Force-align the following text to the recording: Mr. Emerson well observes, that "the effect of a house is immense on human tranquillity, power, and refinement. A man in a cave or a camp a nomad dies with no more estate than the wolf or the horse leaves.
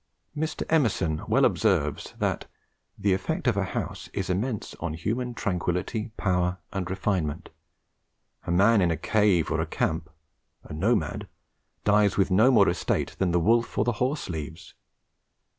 Mr. 0.35 0.63
Emerson 0.67 1.21
well 1.27 1.45
observes, 1.45 2.15
that 2.17 2.47
"the 2.97 3.13
effect 3.13 3.45
of 3.45 3.55
a 3.55 3.63
house 3.63 4.09
is 4.13 4.31
immense 4.31 4.73
on 4.79 4.95
human 4.95 5.35
tranquillity, 5.35 6.09
power, 6.17 6.57
and 6.73 6.89
refinement. 6.89 7.49
A 8.47 8.51
man 8.51 8.81
in 8.81 8.89
a 8.89 8.97
cave 8.97 9.51
or 9.51 9.61
a 9.61 9.67
camp 9.67 10.09
a 10.63 10.73
nomad 10.73 11.27
dies 11.83 12.17
with 12.17 12.31
no 12.31 12.49
more 12.49 12.67
estate 12.67 13.15
than 13.19 13.29
the 13.29 13.39
wolf 13.39 13.77
or 13.77 13.85
the 13.85 13.91
horse 14.01 14.27
leaves. 14.27 14.73